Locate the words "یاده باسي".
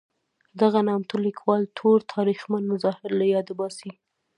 3.33-3.91